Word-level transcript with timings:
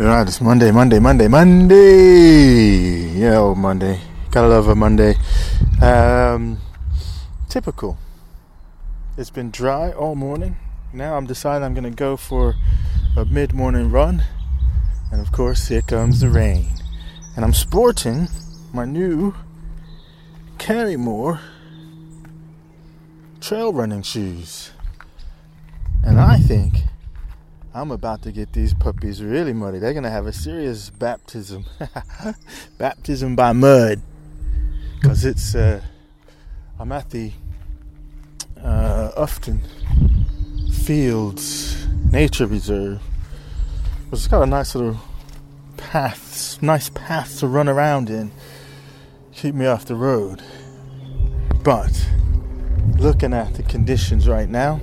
Alright, 0.00 0.28
it's 0.28 0.40
Monday, 0.40 0.70
Monday, 0.70 1.00
Monday, 1.00 1.26
Monday. 1.26 3.18
Yeah, 3.18 3.38
old 3.38 3.58
Monday. 3.58 4.00
Gotta 4.30 4.46
love 4.46 4.68
a 4.68 4.76
Monday. 4.76 5.16
Um, 5.82 6.60
typical. 7.48 7.98
It's 9.16 9.30
been 9.30 9.50
dry 9.50 9.90
all 9.90 10.14
morning. 10.14 10.56
Now 10.92 11.16
I'm 11.16 11.26
deciding 11.26 11.64
I'm 11.64 11.74
gonna 11.74 11.90
go 11.90 12.16
for 12.16 12.54
a 13.16 13.24
mid-morning 13.24 13.90
run, 13.90 14.22
and 15.10 15.20
of 15.20 15.32
course 15.32 15.66
here 15.66 15.82
comes 15.82 16.20
the 16.20 16.28
rain. 16.28 16.68
And 17.34 17.44
I'm 17.44 17.52
sporting 17.52 18.28
my 18.72 18.84
new 18.84 19.34
Karrimor 20.58 21.40
trail 23.40 23.72
running 23.72 24.02
shoes, 24.02 24.70
and 26.04 26.20
I 26.20 26.38
think 26.38 26.84
I'm 27.74 27.90
about 27.90 28.22
to 28.22 28.32
get 28.32 28.52
these 28.52 28.72
puppies 28.72 29.22
really 29.22 29.52
muddy. 29.52 29.78
They're 29.78 29.92
gonna 29.92 30.10
have 30.10 30.26
a 30.26 30.32
serious 30.32 30.90
baptism, 30.90 31.66
baptism 32.78 33.36
by 33.36 33.52
mud, 33.52 34.00
because 34.94 35.24
it's. 35.24 35.54
Uh, 35.54 35.82
I'm 36.80 36.92
at 36.92 37.10
the 37.10 37.32
uh, 38.62 39.10
Ufton 39.16 39.60
Fields 40.72 41.86
Nature 42.10 42.46
Reserve. 42.46 43.02
It's 44.12 44.26
got 44.26 44.42
a 44.42 44.46
nice 44.46 44.74
little 44.74 44.98
paths, 45.76 46.62
nice 46.62 46.88
path 46.88 47.40
to 47.40 47.48
run 47.48 47.68
around 47.68 48.08
in, 48.08 48.30
keep 49.32 49.54
me 49.54 49.66
off 49.66 49.84
the 49.84 49.94
road. 49.94 50.42
But 51.62 52.08
looking 52.96 53.34
at 53.34 53.54
the 53.54 53.62
conditions 53.62 54.26
right 54.26 54.48
now, 54.48 54.80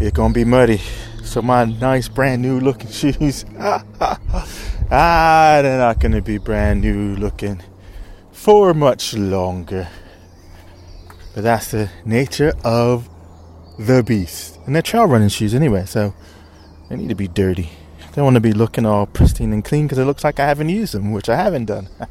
it's 0.00 0.14
gonna 0.14 0.34
be 0.34 0.44
muddy. 0.44 0.80
So 1.36 1.42
my 1.42 1.66
nice 1.66 2.08
brand 2.08 2.40
new 2.40 2.58
looking 2.60 2.90
shoes, 3.00 3.44
ah, 3.58 3.82
they're 4.90 5.76
not 5.76 6.00
gonna 6.00 6.22
be 6.22 6.38
brand 6.38 6.80
new 6.80 7.14
looking 7.14 7.62
for 8.32 8.72
much 8.72 9.12
longer. 9.12 9.86
But 11.34 11.44
that's 11.44 11.72
the 11.72 11.90
nature 12.06 12.54
of 12.64 13.10
the 13.78 14.02
beast. 14.02 14.58
And 14.64 14.74
they're 14.74 14.80
trail 14.80 15.04
running 15.04 15.28
shoes 15.28 15.52
anyway, 15.54 15.84
so 15.84 16.14
they 16.88 16.96
need 16.96 17.10
to 17.10 17.14
be 17.14 17.28
dirty. 17.28 17.68
They 18.14 18.22
want 18.22 18.36
to 18.36 18.40
be 18.40 18.54
looking 18.54 18.86
all 18.86 19.04
pristine 19.04 19.52
and 19.52 19.62
clean 19.62 19.84
because 19.84 19.98
it 19.98 20.06
looks 20.06 20.24
like 20.24 20.40
I 20.40 20.46
haven't 20.46 20.70
used 20.70 20.94
them, 20.94 21.12
which 21.12 21.28
I 21.28 21.36
haven't 21.36 21.66
done. 21.66 21.88
all 22.00 22.08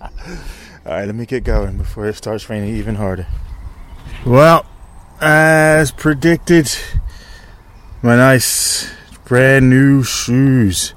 right, 0.85 1.05
let 1.05 1.15
me 1.15 1.25
get 1.25 1.43
going 1.43 1.79
before 1.79 2.05
it 2.05 2.15
starts 2.15 2.47
raining 2.47 2.75
even 2.75 2.93
harder. 2.93 3.25
Well, 4.23 4.67
as 5.19 5.89
predicted, 5.89 6.69
my 8.03 8.15
nice 8.17 8.93
brand 9.25 9.71
new 9.71 10.03
shoes 10.03 10.93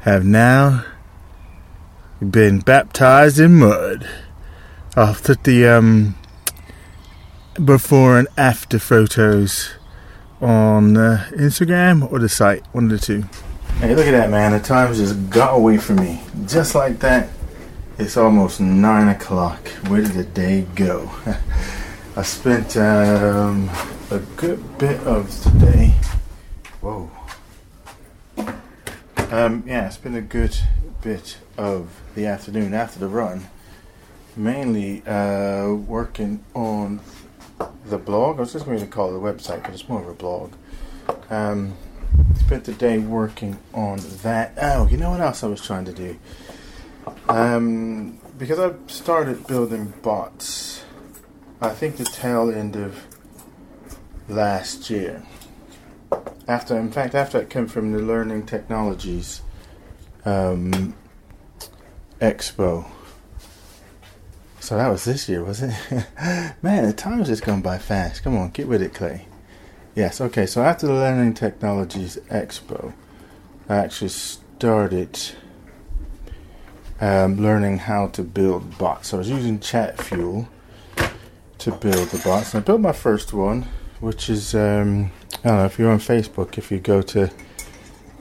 have 0.00 0.24
now 0.24 0.84
been 2.18 2.60
baptized 2.60 3.38
in 3.38 3.58
mud. 3.58 4.08
Put 4.94 5.44
the 5.44 5.66
um, 5.68 6.16
before 7.62 8.18
and 8.18 8.26
after 8.38 8.78
photos 8.78 9.74
on 10.40 10.96
uh, 10.96 11.28
Instagram 11.32 12.10
or 12.10 12.18
the 12.18 12.28
site, 12.28 12.64
one 12.72 12.84
of 12.84 12.90
the 12.90 12.98
two. 12.98 13.24
Hey, 13.80 13.94
look 13.94 14.06
at 14.06 14.12
that, 14.12 14.30
man. 14.30 14.52
The 14.52 14.60
time 14.60 14.92
just 14.94 15.28
got 15.30 15.54
away 15.54 15.76
from 15.76 15.96
me. 15.96 16.22
Just 16.46 16.74
like 16.74 16.98
that, 17.00 17.28
it's 17.98 18.16
almost 18.16 18.60
9 18.60 19.08
o'clock. 19.08 19.68
Where 19.88 20.00
did 20.00 20.12
the 20.12 20.24
day 20.24 20.66
go? 20.74 21.10
I 22.16 22.22
spent 22.22 22.76
um, 22.76 23.70
a 24.10 24.18
good 24.36 24.78
bit 24.78 24.98
of 25.02 25.30
today. 25.42 25.94
Whoa 26.80 27.08
um, 29.30 29.62
yeah, 29.66 29.86
it's 29.86 29.96
been 29.98 30.14
a 30.14 30.22
good 30.22 30.56
bit 31.02 31.38
of 31.56 32.00
the 32.14 32.26
afternoon 32.26 32.74
after 32.74 32.98
the 32.98 33.08
run, 33.08 33.48
mainly 34.36 35.06
uh, 35.06 35.72
working 35.72 36.44
on 36.54 37.00
the 37.84 37.98
blog. 37.98 38.38
I 38.38 38.40
was 38.40 38.52
just 38.52 38.64
going 38.64 38.80
to 38.80 38.86
call 38.86 39.14
it 39.14 39.16
a 39.16 39.20
website, 39.20 39.62
but 39.62 39.72
it's 39.72 39.88
more 39.88 40.00
of 40.00 40.08
a 40.08 40.14
blog. 40.14 40.52
Um, 41.30 41.74
spent 42.36 42.64
the 42.64 42.72
day 42.72 42.98
working 42.98 43.58
on 43.74 44.00
that. 44.22 44.54
Oh, 44.60 44.86
you 44.88 44.96
know 44.96 45.10
what 45.10 45.20
else 45.20 45.44
I 45.44 45.48
was 45.48 45.64
trying 45.64 45.84
to 45.86 45.92
do? 45.92 46.18
Um, 47.28 48.18
because 48.38 48.58
I 48.58 48.72
started 48.86 49.46
building 49.46 49.92
bots, 50.02 50.84
I 51.60 51.70
think 51.70 51.96
the 51.96 52.04
tail 52.04 52.50
end 52.50 52.76
of 52.76 53.04
last 54.28 54.88
year 54.90 55.22
after, 56.48 56.78
in 56.78 56.90
fact, 56.90 57.14
after 57.14 57.38
it 57.38 57.50
came 57.50 57.68
from 57.68 57.92
the 57.92 57.98
Learning 57.98 58.44
Technologies 58.44 59.42
um, 60.24 60.94
Expo. 62.20 62.86
So 64.58 64.76
that 64.76 64.88
was 64.88 65.04
this 65.04 65.28
year, 65.28 65.44
was 65.44 65.62
it? 65.62 65.74
Man, 66.62 66.86
the 66.86 66.92
time's 66.92 67.28
just 67.28 67.44
gone 67.44 67.60
by 67.60 67.78
fast. 67.78 68.22
Come 68.24 68.36
on, 68.36 68.50
get 68.50 68.66
with 68.66 68.82
it, 68.82 68.94
Clay. 68.94 69.26
Yes, 69.94 70.20
okay, 70.20 70.46
so 70.46 70.62
after 70.62 70.86
the 70.86 70.94
Learning 70.94 71.34
Technologies 71.34 72.16
Expo, 72.30 72.94
I 73.68 73.76
actually 73.76 74.08
started 74.08 75.18
um, 77.00 77.36
learning 77.36 77.78
how 77.78 78.08
to 78.08 78.22
build 78.22 78.78
bots. 78.78 79.08
So 79.08 79.16
I 79.16 79.18
was 79.18 79.30
using 79.30 79.58
ChatFuel 79.58 80.48
to 81.58 81.70
build 81.72 82.08
the 82.08 82.20
bots. 82.24 82.54
And 82.54 82.62
I 82.62 82.64
built 82.64 82.80
my 82.80 82.92
first 82.92 83.32
one, 83.32 83.66
which 84.00 84.30
is 84.30 84.54
um, 84.54 85.10
I 85.44 85.48
don't 85.48 85.58
know 85.58 85.64
if 85.64 85.78
you're 85.78 85.90
on 85.90 85.98
Facebook. 85.98 86.58
If 86.58 86.70
you 86.70 86.78
go 86.78 87.02
to 87.02 87.30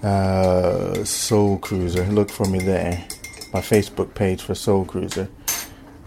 uh, 0.04 1.04
Soul 1.04 1.58
Cruiser, 1.60 2.06
look 2.06 2.30
for 2.30 2.46
me 2.46 2.60
there. 2.60 3.06
My 3.54 3.62
Facebook 3.62 4.14
page 4.14 4.42
for 4.42 4.56
Soul 4.56 4.86
Cruiser. 4.86 5.30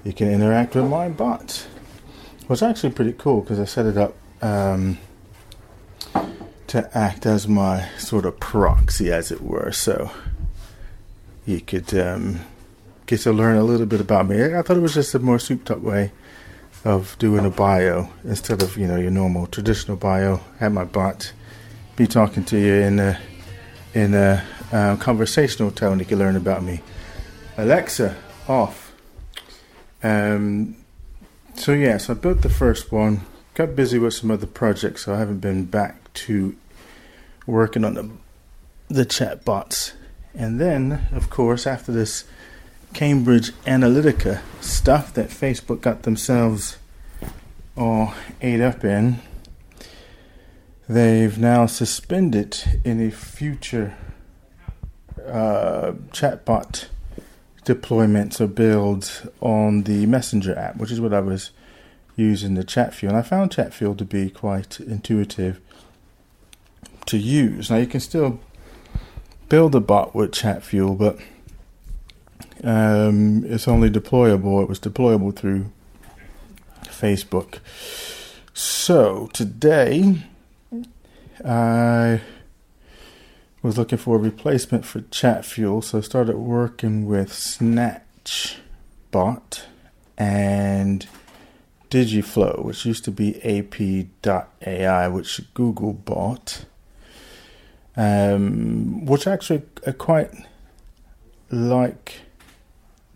You 0.05 0.13
can 0.13 0.31
interact 0.31 0.75
with 0.75 0.87
my 0.87 1.09
bot. 1.09 1.67
Was 2.49 2.63
actually 2.63 2.91
pretty 2.91 3.13
cool 3.13 3.43
because 3.43 3.61
I 3.61 3.65
set 3.65 3.87
it 3.87 3.97
up 3.97 4.17
um, 4.43 4.99
to 6.67 6.99
act 6.99 7.25
as 7.25 7.47
my 7.47 7.89
sort 7.97 8.27
of 8.27 8.41
proxy, 8.41 9.13
as 9.13 9.31
it 9.31 9.41
were. 9.41 9.71
So 9.71 10.11
you 11.47 11.61
could 11.61 11.95
um, 11.97 12.41
get 13.07 13.21
to 13.21 13.33
learn 13.33 13.57
a 13.57 13.63
little 13.63 13.87
bit 13.87 14.01
about 14.01 14.27
me. 14.29 14.43
I 14.43 14.63
thought 14.63 14.77
it 14.77 14.81
was 14.81 14.95
just 14.95 15.15
a 15.15 15.21
more 15.21 15.39
souped 15.39 15.71
up 15.71 15.79
way 15.79 16.11
of 16.85 17.17
doing 17.19 17.45
a 17.45 17.51
bio 17.51 18.09
instead 18.25 18.63
of 18.63 18.77
you 18.77 18.87
know 18.87 18.97
your 18.97 19.11
normal 19.11 19.47
traditional 19.47 19.97
bio. 19.97 20.41
Have 20.59 20.73
my 20.73 20.85
bot 20.85 21.33
be 21.97 22.07
talking 22.07 22.45
to 22.45 22.59
you 22.59 22.75
in 22.75 22.99
a 22.99 23.19
in 23.95 24.15
a 24.15 24.45
uh, 24.73 24.97
conversational 24.97 25.71
tone. 25.71 25.99
You 25.99 26.05
can 26.05 26.19
learn 26.19 26.37
about 26.37 26.63
me. 26.63 26.81
Alexa 27.57 28.17
off. 28.49 28.93
Um, 30.03 30.77
so 31.55 31.73
yeah, 31.73 31.99
so 31.99 32.15
I 32.15 32.17
built 32.17 32.43
the 32.43 32.49
first 32.49 32.91
one. 32.91 33.23
Got 33.55 33.77
busy 33.77 33.99
with 33.99 34.15
some 34.15 34.31
other 34.31 34.47
projects, 34.47 35.05
so 35.05 35.15
I 35.15 35.19
haven't 35.19 35.41
been 35.41 35.67
back 35.67 36.13
to 36.15 36.57
working 37.47 37.85
on 37.85 37.95
the 37.95 38.11
the 38.89 39.05
chat 39.05 39.45
bots. 39.45 39.93
And 40.35 40.61
then, 40.61 41.09
of 41.13 41.29
course, 41.29 41.67
after 41.67 41.93
this 41.93 42.25
Cambridge 42.93 43.53
Analytica 43.65 44.41
stuff 44.61 45.15
that 45.15 45.29
Facebook 45.29 45.81
got 45.81 46.03
themselves 46.03 46.79
all 47.77 48.15
ate 48.43 48.61
up 48.61 48.85
in, 48.85 49.21
they've 50.89 51.39
now 51.39 51.67
suspended 51.67 52.81
any 52.85 53.11
future 53.11 53.97
uh, 55.27 55.93
chatbot 56.11 56.87
deployments 57.65 58.41
or 58.41 58.47
builds 58.47 59.27
on 59.41 59.85
the 59.85 60.07
Messenger 60.07 60.59
app, 60.59 60.77
which 60.77 60.91
is 60.91 61.01
what 61.01 61.15
I 61.15 61.21
was 61.21 61.51
using 62.17 62.55
the 62.55 62.65
ChatFuel. 62.65 63.09
And 63.09 63.17
I 63.17 63.23
found 63.23 63.51
ChatFuel 63.51 63.97
to 63.99 64.05
be 64.05 64.31
quite 64.31 64.81
intuitive 64.81 65.61
to 67.07 67.19
use. 67.19 67.71
Now 67.71 67.77
you 67.77 67.87
can 67.87 68.01
still 68.01 68.41
build 69.49 69.75
a 69.75 69.81
bot 69.81 70.15
with 70.15 70.33
ChatFuel, 70.33 70.99
but 70.99 71.19
um, 72.63 73.45
it's 73.47 73.69
only 73.69 73.91
deployable. 73.91 74.63
It 74.63 74.69
was 74.69 74.81
deployable 74.81 75.35
through 75.35 75.71
Facebook. 76.85 77.61
So 78.53 79.29
today, 79.33 80.23
I 81.45 82.21
was 83.63 83.79
looking 83.79 83.99
for 83.99 84.17
a 84.17 84.19
replacement 84.19 84.85
for 84.85 85.01
ChatFuel, 85.01 85.85
so 85.85 85.99
I 85.99 86.01
started 86.03 86.37
working 86.37 87.07
with 87.07 87.31
SnatchBot 87.31 88.61
and 90.19 91.07
Dialogflow, 91.91 92.65
which 92.65 92.85
used 92.85 93.05
to 93.05 93.11
be 93.11 93.37
API.ai, 93.43 95.09
which 95.09 95.41
Google 95.55 95.93
bought, 95.93 96.65
um, 97.97 99.05
which 99.07 99.27
actually 99.27 99.63
I 99.87 99.93
quite 99.93 100.31
like 101.51 102.21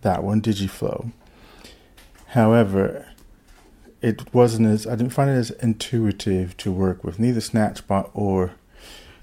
that 0.04 0.22
one, 0.22 0.40
Dialogflow. 0.40 1.10
However, 2.28 3.08
it 4.00 4.32
wasn't 4.32 4.68
as 4.68 4.86
I 4.86 4.94
didn't 4.94 5.12
find 5.12 5.30
it 5.30 5.34
as 5.34 5.50
intuitive 5.50 6.56
to 6.58 6.70
work 6.70 7.02
with, 7.02 7.18
neither 7.18 7.40
Snatchbot 7.40 8.10
or 8.14 8.52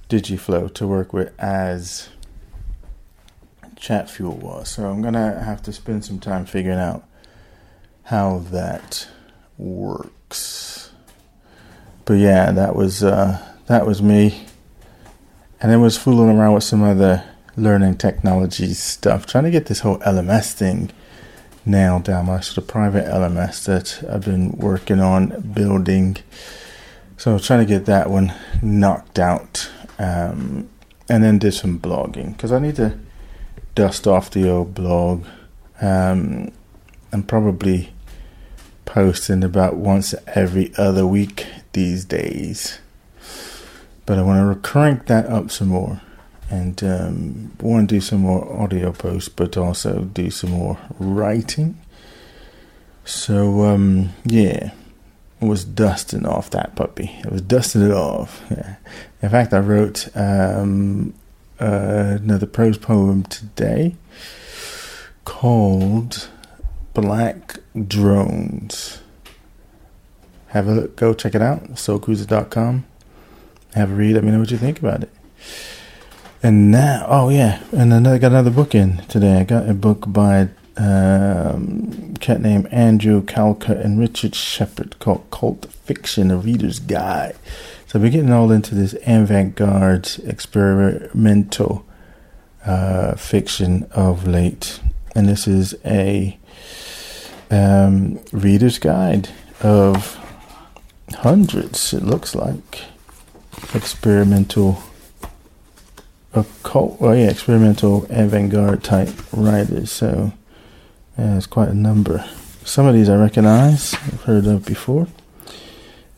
Dialogflow 0.09 0.73
to 0.73 0.87
work 0.87 1.13
with 1.13 1.31
as 1.39 2.09
ChatFuel 3.75 4.37
was. 4.37 4.69
So 4.69 4.89
I'm 4.89 5.01
gonna 5.01 5.43
have 5.43 5.61
to 5.63 5.73
spend 5.73 6.03
some 6.03 6.19
time 6.19 6.45
figuring 6.45 6.79
out 6.79 7.05
how 8.03 8.39
that 8.51 9.07
works. 9.57 10.91
But 12.05 12.15
yeah, 12.15 12.51
that 12.51 12.75
was 12.75 13.03
uh, 13.03 13.39
that 13.67 13.85
was 13.85 14.01
me, 14.01 14.47
and 15.61 15.71
then 15.71 15.79
was 15.79 15.97
fooling 15.97 16.37
around 16.37 16.55
with 16.55 16.63
some 16.63 16.83
other 16.83 17.23
learning 17.55 17.97
technology 17.97 18.73
stuff, 18.73 19.25
trying 19.25 19.43
to 19.43 19.51
get 19.51 19.65
this 19.65 19.81
whole 19.81 19.99
LMS 19.99 20.53
thing 20.53 20.91
nailed 21.65 22.03
down. 22.03 22.27
My 22.27 22.39
sort 22.39 22.59
of 22.59 22.67
private 22.67 23.05
LMS 23.05 23.65
that 23.65 24.03
I've 24.09 24.25
been 24.25 24.51
working 24.57 24.99
on 24.99 25.41
building. 25.53 26.17
So 27.17 27.37
trying 27.37 27.59
to 27.59 27.65
get 27.65 27.85
that 27.85 28.09
one 28.09 28.33
knocked 28.61 29.19
out, 29.19 29.69
um, 29.99 30.69
and 31.09 31.23
then 31.23 31.37
did 31.37 31.53
some 31.53 31.79
blogging 31.79 32.35
because 32.35 32.51
I 32.51 32.59
need 32.59 32.77
to 32.77 32.97
dust 33.75 34.07
off 34.07 34.31
the 34.31 34.49
old 34.49 34.73
blog, 34.73 35.25
um, 35.81 36.51
and 37.11 37.27
probably 37.27 37.93
posting 38.85 39.43
about 39.43 39.75
once 39.75 40.15
every 40.27 40.73
other 40.77 41.05
week 41.05 41.45
these 41.73 42.05
days. 42.05 42.79
But 44.05 44.17
I 44.17 44.23
want 44.23 44.63
to 44.63 44.67
crank 44.67 45.05
that 45.05 45.27
up 45.27 45.51
some 45.51 45.69
more 45.69 46.01
and 46.51 46.83
um, 46.83 47.51
want 47.61 47.89
to 47.89 47.95
do 47.95 48.01
some 48.01 48.21
more 48.21 48.61
audio 48.61 48.91
posts, 48.91 49.29
but 49.29 49.55
also 49.55 50.03
do 50.03 50.29
some 50.29 50.51
more 50.51 50.77
writing. 50.99 51.79
So 53.05 53.63
um, 53.63 54.09
yeah, 54.25 54.71
I 55.41 55.45
was 55.45 55.63
dusting 55.63 56.25
off 56.25 56.49
that 56.51 56.75
puppy. 56.75 57.19
I 57.25 57.29
was 57.29 57.41
dusting 57.41 57.83
it 57.83 57.91
off. 57.91 58.43
Yeah. 58.51 58.75
In 59.21 59.29
fact, 59.29 59.53
I 59.53 59.59
wrote 59.59 60.09
um, 60.15 61.13
uh, 61.59 62.17
another 62.21 62.45
prose 62.45 62.77
poem 62.77 63.23
today 63.23 63.95
called 65.23 66.27
"Black 66.93 67.59
Drones." 67.87 69.01
Have 70.47 70.67
a 70.67 70.73
look. 70.73 70.97
Go 70.97 71.13
check 71.13 71.33
it 71.33 71.41
out. 71.41 71.63
SoulCruiser.com. 71.75 72.85
Have 73.73 73.91
a 73.91 73.95
read. 73.95 74.15
Let 74.15 74.25
me 74.25 74.31
know 74.31 74.39
what 74.39 74.51
you 74.51 74.57
think 74.57 74.79
about 74.79 75.03
it. 75.03 75.09
And 76.43 76.71
now, 76.71 77.05
oh 77.07 77.29
yeah, 77.29 77.61
and 77.71 77.93
another 77.93 78.17
got 78.17 78.31
another 78.31 78.49
book 78.49 78.73
in 78.73 78.97
today. 79.07 79.39
I 79.39 79.43
got 79.43 79.69
a 79.69 79.75
book 79.75 80.05
by 80.07 80.49
um, 80.75 82.15
cat 82.19 82.41
named 82.41 82.65
Andrew 82.71 83.21
Calcutt 83.21 83.79
and 83.79 83.99
Richard 83.99 84.33
Shephard 84.33 84.97
called 84.97 85.29
Cult 85.29 85.67
Fiction: 85.71 86.31
A 86.31 86.37
Reader's 86.37 86.79
Guide. 86.79 87.35
So 87.85 87.99
we're 87.99 88.09
getting 88.09 88.31
all 88.33 88.51
into 88.51 88.73
this 88.73 88.95
avant-garde 89.05 90.09
experimental 90.25 91.85
uh, 92.65 93.13
fiction 93.15 93.87
of 93.91 94.25
late, 94.25 94.79
and 95.13 95.29
this 95.29 95.47
is 95.47 95.75
a 95.85 96.39
um, 97.51 98.19
reader's 98.31 98.79
guide 98.79 99.29
of 99.61 100.17
hundreds. 101.17 101.93
It 101.93 102.01
looks 102.01 102.33
like 102.33 102.85
experimental 103.75 104.81
occult, 106.33 106.99
well, 106.99 107.15
yeah, 107.15 107.29
experimental 107.29 108.05
avant-garde 108.09 108.83
type 108.83 109.09
writers. 109.31 109.91
So 109.91 110.33
yeah, 111.17 111.37
it's 111.37 111.47
quite 111.47 111.69
a 111.69 111.73
number. 111.73 112.25
Some 112.63 112.85
of 112.85 112.93
these 112.93 113.09
I 113.09 113.15
recognize, 113.15 113.93
I've 113.93 114.21
heard 114.23 114.45
of 114.45 114.65
before, 114.65 115.07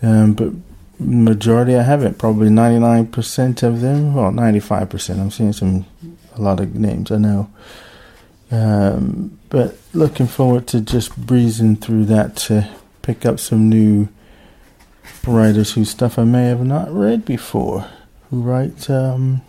um, 0.01 0.33
but 0.33 0.51
majority 0.99 1.75
I 1.75 1.83
haven't. 1.83 2.17
Probably 2.17 2.49
ninety 2.49 2.79
nine 2.79 3.07
percent 3.07 3.63
of 3.63 3.81
them, 3.81 4.13
well, 4.13 4.31
ninety 4.31 4.59
five 4.59 4.89
percent. 4.89 5.19
I'm 5.19 5.31
seeing 5.31 5.53
some 5.53 5.85
a 6.35 6.41
lot 6.41 6.59
of 6.59 6.75
names 6.75 7.11
I 7.11 7.17
know. 7.17 7.49
Um, 8.51 9.39
but 9.49 9.77
looking 9.93 10.27
forward 10.27 10.67
to 10.67 10.81
just 10.81 11.15
breezing 11.17 11.77
through 11.77 12.05
that 12.05 12.35
to 12.37 12.69
pick 13.01 13.25
up 13.25 13.39
some 13.39 13.69
new 13.69 14.09
writers 15.25 15.73
whose 15.73 15.89
stuff 15.89 16.19
I 16.19 16.23
may 16.23 16.47
have 16.47 16.63
not 16.63 16.93
read 16.93 17.25
before, 17.25 17.87
who 18.29 18.41
write 18.41 18.89
um, 18.89 19.41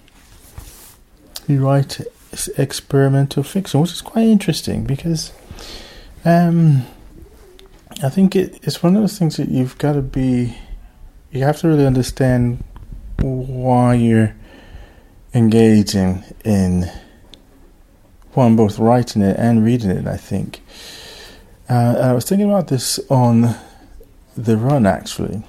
he 1.46 1.56
write 1.56 2.00
experimental 2.56 3.42
fiction, 3.42 3.80
which 3.80 3.92
is 3.92 4.00
quite 4.00 4.26
interesting 4.26 4.84
because 4.84 5.32
um, 6.24 6.84
I 8.02 8.08
think 8.08 8.34
it, 8.34 8.58
it's 8.62 8.82
one 8.82 8.96
of 8.96 9.02
those 9.02 9.18
things 9.18 9.36
that 9.36 9.48
you've 9.48 9.78
got 9.78 9.92
to 9.92 10.02
be, 10.02 10.56
you 11.30 11.44
have 11.44 11.58
to 11.60 11.68
really 11.68 11.86
understand 11.86 12.62
why 13.20 13.94
you're 13.94 14.34
engaging 15.32 16.24
in 16.44 16.90
one, 18.32 18.56
both 18.56 18.78
writing 18.78 19.22
it 19.22 19.36
and 19.38 19.64
reading 19.64 19.90
it, 19.90 20.06
I 20.06 20.16
think. 20.16 20.60
Uh, 21.68 21.96
I 21.98 22.12
was 22.12 22.24
thinking 22.28 22.50
about 22.50 22.68
this 22.68 22.98
on 23.08 23.54
the 24.36 24.56
run 24.56 24.86
actually, 24.86 25.42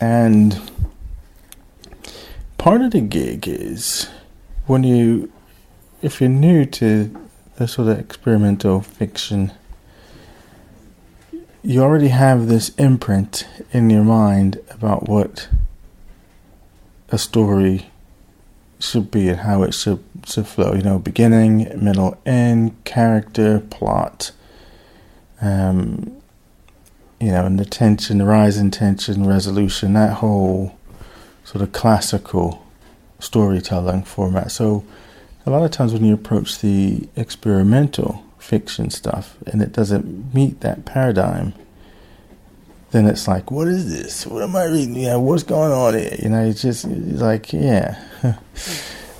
and 0.00 0.58
part 2.56 2.80
of 2.80 2.92
the 2.92 3.00
gig 3.00 3.48
is 3.48 4.08
when 4.66 4.84
you 4.84 5.30
if 6.00 6.20
you're 6.20 6.30
new 6.30 6.64
to 6.64 7.14
the 7.56 7.66
sort 7.66 7.88
of 7.88 7.98
experimental 7.98 8.80
fiction, 8.80 9.52
you 11.62 11.82
already 11.82 12.08
have 12.08 12.46
this 12.46 12.70
imprint 12.76 13.46
in 13.72 13.90
your 13.90 14.04
mind 14.04 14.60
about 14.70 15.08
what 15.08 15.48
a 17.10 17.18
story 17.18 17.86
should 18.78 19.10
be 19.10 19.28
and 19.28 19.40
how 19.40 19.62
it 19.62 19.74
should 19.74 20.02
should 20.24 20.46
flow. 20.46 20.74
You 20.74 20.82
know, 20.82 20.98
beginning, 20.98 21.68
middle, 21.82 22.16
end, 22.24 22.84
character, 22.84 23.60
plot. 23.60 24.30
Um, 25.40 26.16
you 27.20 27.32
know, 27.32 27.46
and 27.46 27.58
the 27.58 27.64
tension, 27.64 28.18
the 28.18 28.24
rise 28.24 28.56
in 28.56 28.70
tension, 28.70 29.26
resolution, 29.26 29.94
that 29.94 30.14
whole 30.14 30.76
sort 31.44 31.62
of 31.62 31.72
classical 31.72 32.64
storytelling 33.18 34.04
format. 34.04 34.52
So 34.52 34.84
a 35.48 35.50
lot 35.50 35.64
of 35.64 35.70
times 35.70 35.92
when 35.92 36.04
you 36.04 36.14
approach 36.14 36.58
the 36.58 37.08
experimental 37.16 38.22
fiction 38.38 38.90
stuff 38.90 39.36
and 39.46 39.62
it 39.62 39.72
doesn't 39.72 40.34
meet 40.34 40.60
that 40.60 40.84
paradigm, 40.84 41.54
then 42.90 43.06
it's 43.06 43.26
like, 43.26 43.50
what 43.50 43.66
is 43.66 43.90
this? 43.90 44.26
What 44.26 44.42
am 44.42 44.54
I 44.54 44.64
reading? 44.66 44.96
Yeah, 44.96 45.16
what's 45.16 45.42
going 45.42 45.72
on 45.72 45.94
here? 45.94 46.16
You 46.22 46.28
know, 46.28 46.44
it's 46.44 46.60
just 46.60 46.84
it's 46.84 47.20
like, 47.22 47.52
yeah. 47.52 48.02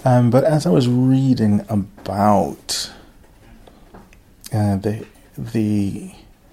um, 0.04 0.30
but 0.30 0.44
as 0.44 0.66
I 0.66 0.70
was 0.70 0.86
reading 0.86 1.64
about 1.68 2.92
uh, 4.52 4.76
the 4.76 5.06
the 5.36 6.10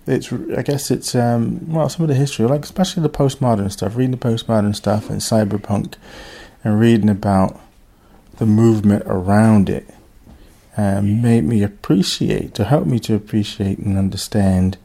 it's 0.08 0.32
I 0.32 0.62
guess 0.62 0.92
it's 0.92 1.16
um, 1.16 1.70
well 1.70 1.90
some 1.90 2.04
of 2.04 2.10
the 2.10 2.16
history, 2.16 2.46
like 2.46 2.64
especially 2.64 3.04
the 3.04 3.10
postmodern 3.10 3.72
stuff, 3.72 3.96
reading 3.98 4.12
the 4.12 4.18
postmodern 4.18 4.76
stuff 4.76 5.10
and 5.10 5.20
cyberpunk, 5.20 5.96
and 6.64 6.80
reading 6.80 7.10
about 7.10 7.60
the 8.38 8.46
movement 8.46 9.04
around 9.06 9.70
it 9.70 9.90
made 10.78 11.44
me 11.44 11.64
appreciate, 11.64 12.54
to 12.56 12.66
help 12.66 12.86
me 12.86 13.00
to 13.00 13.16
appreciate 13.16 13.78
and 13.80 13.98
understand 13.98 14.78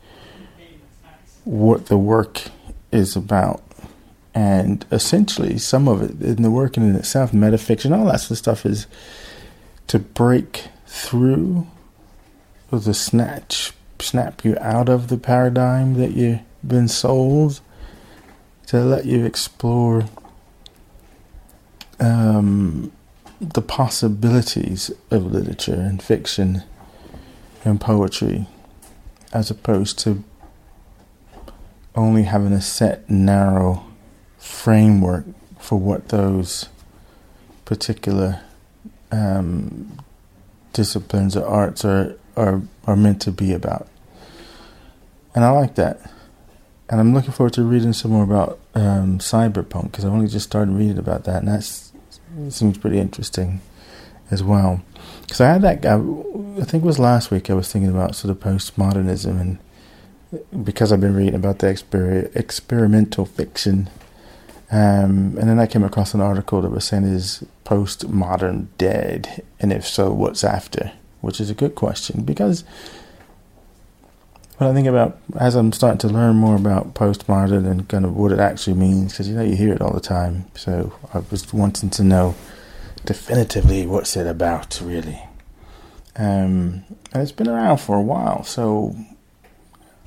what 1.45 1.87
the 1.87 1.99
work 1.99 2.43
is 2.93 3.17
about. 3.17 3.63
And 4.33 4.87
essentially, 4.93 5.59
some 5.59 5.89
of 5.89 6.03
it 6.03 6.23
in 6.23 6.43
the 6.43 6.51
work 6.51 6.77
in 6.77 6.95
itself, 6.95 7.33
metafiction, 7.33 7.97
all 7.97 8.07
that 8.07 8.21
sort 8.21 8.33
of 8.33 8.39
stuff, 8.39 8.65
is 8.65 8.87
to 9.89 9.99
break 9.99 10.69
through 10.87 11.67
the 12.71 12.95
snatch, 12.95 13.73
snap 13.99 14.45
you 14.45 14.57
out 14.61 14.89
of 14.89 15.09
the 15.09 15.17
paradigm 15.17 15.95
that 15.95 16.13
you've 16.13 16.41
been 16.65 16.87
sold, 16.87 17.61
to 18.69 18.81
let 18.85 19.05
you 19.05 19.25
explore 19.25 20.05
um, 21.99 22.93
the 23.41 23.63
possibilities 23.63 24.91
of 25.11 25.33
literature 25.33 25.75
and 25.75 26.03
fiction 26.03 26.63
and 27.65 27.81
poetry 27.81 28.47
as 29.33 29.51
opposed 29.51 29.99
to 30.01 30.23
only 31.95 32.25
having 32.25 32.53
a 32.53 32.61
set 32.61 33.09
narrow 33.09 33.85
framework 34.39 35.25
for 35.59 35.79
what 35.79 36.09
those 36.09 36.69
particular 37.65 38.41
um, 39.13 39.99
disciplines 40.73 41.37
or 41.37 41.47
arts 41.47 41.85
are, 41.85 42.17
are 42.37 42.63
are 42.87 42.97
meant 42.97 43.21
to 43.23 43.33
be 43.33 43.53
about. 43.53 43.89
And 45.35 45.45
I 45.45 45.51
like 45.51 45.77
that. 45.77 46.01
And 46.89 46.99
I'm 46.99 47.15
looking 47.15 47.31
forward 47.33 47.53
to 47.55 47.63
reading 47.63 47.93
some 47.93 48.11
more 48.11 48.25
about 48.25 48.59
um, 48.75 49.19
cyberpunk 49.19 49.93
because 49.93 50.05
I've 50.05 50.13
only 50.13 50.27
just 50.27 50.47
started 50.47 50.73
reading 50.73 50.99
about 50.99 51.25
that, 51.25 51.37
and 51.43 51.49
that's 51.49 51.90
seems 52.49 52.79
pretty 52.79 52.99
interesting 52.99 53.61
as 54.31 54.43
well. 54.43 54.83
Because 55.23 55.41
I 55.41 55.49
had 55.49 55.63
that 55.63 55.83
guy, 55.83 55.95
I 55.95 56.65
think 56.65 56.83
it 56.83 56.87
was 56.87 56.99
last 56.99 57.31
week, 57.31 57.51
I 57.51 57.55
was 57.55 57.71
thinking 57.71 57.91
about 57.91 58.15
sort 58.15 58.31
of 58.31 58.41
postmodernism, 58.41 59.41
and 59.41 60.65
because 60.65 60.93
I've 60.93 61.01
been 61.01 61.15
reading 61.15 61.35
about 61.35 61.59
the 61.59 61.67
exper- 61.67 62.35
experimental 62.35 63.27
fiction, 63.27 63.91
um, 64.73 65.37
and 65.39 65.49
then 65.49 65.59
I 65.59 65.67
came 65.67 65.83
across 65.83 66.15
an 66.15 66.21
article 66.21 66.63
that 66.63 66.71
was 66.71 66.85
saying, 66.85 67.05
Is 67.05 67.45
postmodern 67.65 68.69
dead? 68.79 69.43
And 69.59 69.73
if 69.73 69.87
so, 69.87 70.13
what's 70.13 70.45
after? 70.45 70.93
which 71.21 71.41
is 71.41 71.51
a 71.51 71.55
good 71.55 71.75
question 71.75 72.23
because 72.23 72.65
when 74.61 74.69
I 74.69 74.75
think 74.75 74.89
about 74.89 75.17
as 75.39 75.55
I'm 75.55 75.73
starting 75.73 75.97
to 76.01 76.09
learn 76.09 76.37
more 76.37 76.55
about 76.55 76.93
postmodern 76.93 77.67
and 77.67 77.89
kind 77.89 78.05
of 78.05 78.15
what 78.15 78.31
it 78.31 78.39
actually 78.39 78.75
means, 78.75 79.13
because 79.13 79.27
you 79.27 79.35
know 79.35 79.43
you 79.43 79.57
hear 79.57 79.73
it 79.73 79.81
all 79.81 79.95
the 79.95 80.01
time. 80.01 80.51
So 80.55 80.93
I 81.15 81.21
was 81.31 81.51
wanting 81.51 81.89
to 81.89 82.05
know 82.05 82.35
definitively 83.07 83.87
what's 83.87 84.19
it 84.19 84.27
about, 84.27 84.79
really. 84.85 85.19
Um, 86.15 86.85
and 87.11 87.23
it's 87.23 87.33
been 87.33 87.49
around 87.49 87.79
for 87.79 87.97
a 87.97 88.03
while, 88.03 88.45
so 88.45 88.95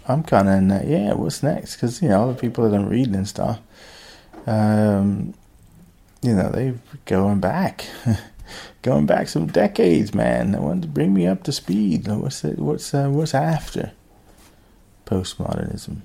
I'm 0.08 0.22
kind 0.22 0.48
of 0.48 0.54
in 0.54 0.68
that. 0.68 0.86
Yeah, 0.86 1.14
what's 1.14 1.42
next? 1.42 1.78
Because 1.78 2.00
you 2.04 2.10
know, 2.10 2.22
all 2.22 2.32
the 2.32 2.40
people 2.40 2.70
that 2.70 2.78
I'm 2.78 2.88
reading 2.88 3.16
and 3.16 3.28
stuff, 3.28 3.60
um, 4.46 5.34
you 6.22 6.36
know, 6.36 6.52
they're 6.52 6.76
going 7.06 7.40
back, 7.40 7.88
going 8.84 9.08
back 9.08 9.30
some 9.30 9.48
decades, 9.48 10.14
man. 10.14 10.52
They 10.52 10.60
wanted 10.60 10.84
to 10.84 10.90
bring 10.90 11.12
me 11.12 11.26
up 11.26 11.42
to 11.46 11.52
speed. 11.52 12.08
What's 12.08 12.44
it, 12.44 12.60
what's 12.60 12.94
uh, 12.94 13.10
what's 13.10 13.34
after 13.34 13.94
postmodernism? 15.06 16.02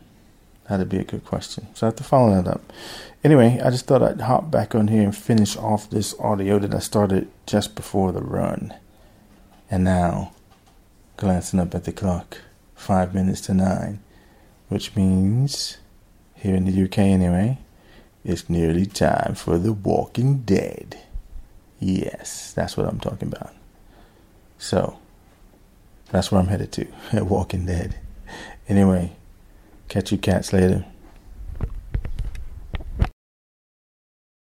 That'd 0.69 0.88
be 0.88 0.99
a 0.99 1.05
good 1.05 1.25
question. 1.25 1.67
So 1.75 1.87
I 1.87 1.88
have 1.88 1.97
to 1.97 2.05
follow 2.05 2.35
that 2.35 2.47
up. 2.47 2.73
Anyway, 3.25 3.59
I 3.64 3.71
just 3.71 3.87
thought 3.87 4.02
I'd 4.02 4.21
hop 4.21 4.50
back 4.50 4.75
on 4.75 4.88
here 4.88 5.02
and 5.02 5.17
finish 5.17 5.57
off 5.57 5.88
this 5.88 6.14
audio 6.21 6.59
that 6.59 6.75
I 6.75 6.78
started 6.78 7.28
just 7.47 7.75
before 7.75 8.12
the 8.12 8.21
run. 8.21 8.75
And 9.71 9.85
now, 9.85 10.33
glancing 11.17 11.59
up 11.59 11.75
at 11.75 11.85
the 11.85 11.93
clock, 11.93 12.38
five 12.75 13.14
minutes 13.14 13.40
to 13.43 13.55
nine, 13.55 14.00
which 14.69 14.95
means, 14.95 15.78
here 16.35 16.55
in 16.55 16.67
the 16.67 16.85
UK 16.85 16.99
anyway, 16.99 17.59
it's 18.25 18.50
nearly 18.50 18.85
time 18.85 19.35
for 19.35 19.59
The 19.59 19.73
Walking 19.73 20.40
Dead. 20.40 20.99
Yes, 21.81 22.52
that's 22.52 22.76
what 22.76 22.87
I'm 22.87 23.00
talking 23.00 23.28
about. 23.28 23.55
So, 24.59 24.99
that's 26.11 26.31
where 26.31 26.40
I'm 26.40 26.49
headed 26.49 26.73
to, 26.73 26.87
at 27.12 27.26
Walking 27.26 27.64
Dead. 27.64 27.97
Anyway, 28.68 29.12
catch 29.88 30.12
you 30.12 30.18
cats 30.18 30.52
later. 30.52 30.84